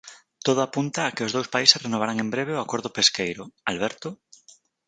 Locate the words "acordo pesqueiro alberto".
2.65-4.09